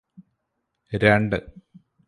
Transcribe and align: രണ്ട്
രണ്ട് 0.91 1.37